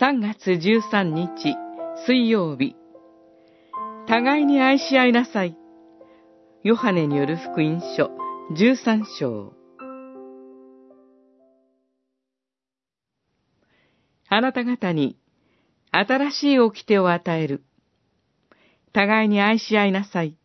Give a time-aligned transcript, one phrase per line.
[0.00, 1.56] 3月13日
[2.06, 2.74] 水曜日
[4.08, 5.56] 互いに愛し合いなさい
[6.62, 8.10] ヨハネによる福音書
[8.56, 9.52] 13章
[14.28, 15.16] あなた方に
[15.92, 17.62] 新しい掟を与える。
[18.92, 20.36] 互いに愛し合いなさい。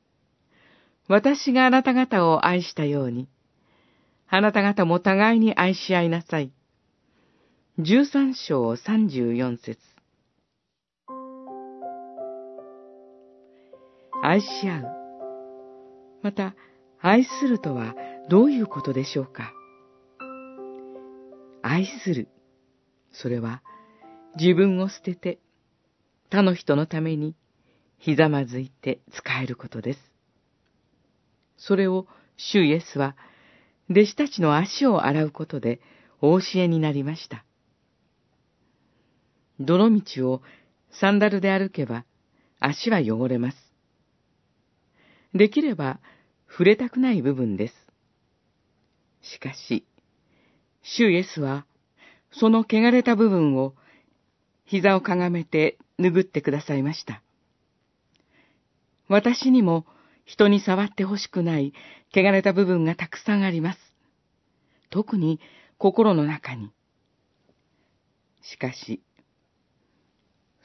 [1.08, 3.28] 私があなた方を愛したように、
[4.28, 6.52] あなた方も互いに愛し合いなさい。
[7.82, 9.78] 十三章三十四節
[14.22, 14.86] 愛し合う。
[16.22, 16.56] また、
[17.00, 17.96] 愛するとは
[18.28, 19.54] どういうことでしょうか？
[21.62, 22.28] 愛する。
[23.14, 23.64] それは、
[24.38, 25.40] 自分を捨てて、
[26.30, 27.34] 他の人のために、
[27.98, 30.00] ひざまずいて使えることです。
[31.56, 33.16] それを、主イエスは、
[33.90, 35.80] 弟子たちの足を洗うことで、
[36.20, 37.46] お教えになりました。
[39.60, 40.42] 泥道を
[41.02, 42.06] サンダルで歩けば
[42.60, 43.58] 足は汚れます。
[45.34, 46.00] できれば
[46.50, 47.74] 触れたくない部分です。
[49.22, 49.86] しかし、
[50.82, 51.66] 主イエスは
[52.32, 53.76] その汚れた部分を
[54.66, 57.22] 膝をかがめて拭ってくださいました。
[59.08, 59.86] 私にも
[60.26, 61.74] 人に触ってほしくない
[62.14, 63.80] 汚れた部分がたくさんあります。
[64.90, 65.40] 特に
[65.78, 66.72] 心の中に。
[68.42, 69.02] しかし、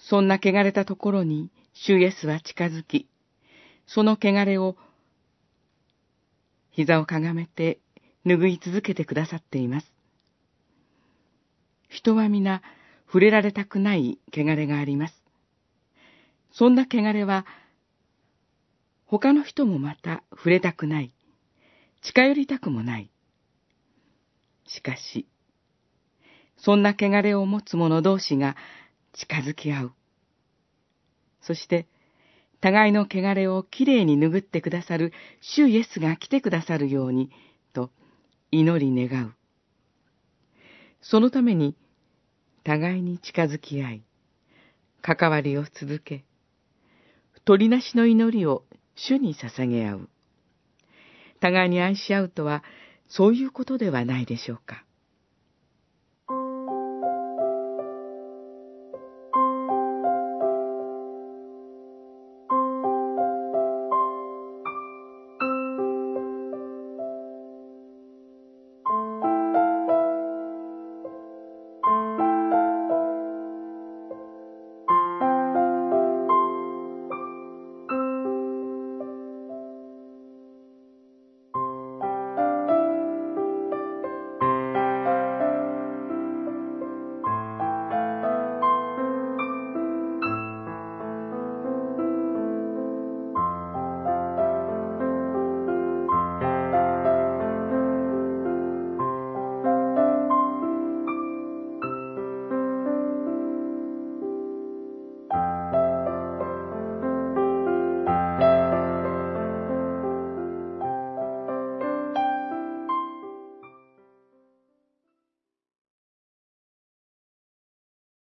[0.09, 3.09] そんな汚れたところに、主イエスは近づき、
[3.87, 4.77] その汚れを、
[6.73, 7.79] 膝をかがめて
[8.27, 9.87] 拭い続けてくださっています。
[11.89, 12.61] 人は皆、
[13.07, 15.15] 触れられたくない汚れがあります。
[16.53, 17.47] そんな汚れは、
[19.07, 21.15] 他の人もまた触れたくない、
[22.03, 23.11] 近寄りたくもない。
[24.67, 25.27] しかし、
[26.59, 28.55] そんな汚れを持つ者同士が
[29.14, 29.92] 近づき合う。
[31.41, 31.86] そして、
[32.61, 37.30] 互いの汚れをきれいに拭ってくださる主イエスが来てくださるように、
[37.73, 37.91] と
[38.51, 39.35] 祈り願う。
[41.01, 41.77] そのために、
[42.64, 44.02] 互いに近づき合い、
[45.02, 46.25] 関わりを続け、
[47.45, 48.64] 鳥なしの祈りを
[48.96, 50.08] 主に捧げ合う。
[51.41, 52.64] 互いに愛し合うとは、
[53.08, 54.83] そういうことではないでしょうか。